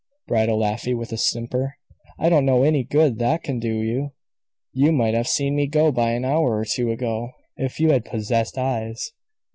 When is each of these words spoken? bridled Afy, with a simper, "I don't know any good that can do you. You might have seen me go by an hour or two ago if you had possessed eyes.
bridled 0.27 0.63
Afy, 0.63 0.95
with 0.95 1.11
a 1.11 1.15
simper, 1.17 1.75
"I 2.17 2.27
don't 2.27 2.43
know 2.43 2.63
any 2.63 2.83
good 2.83 3.19
that 3.19 3.43
can 3.43 3.59
do 3.59 3.81
you. 3.83 4.13
You 4.73 4.91
might 4.91 5.13
have 5.13 5.27
seen 5.27 5.55
me 5.55 5.67
go 5.67 5.91
by 5.91 6.13
an 6.13 6.25
hour 6.25 6.57
or 6.57 6.65
two 6.65 6.89
ago 6.91 7.33
if 7.55 7.79
you 7.79 7.91
had 7.91 8.03
possessed 8.03 8.57
eyes. 8.57 9.11